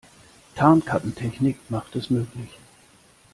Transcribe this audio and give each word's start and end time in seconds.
Tarnkappentechnik 0.55 1.69
macht 1.69 1.95
es 1.95 2.09
möglich. 2.09 2.57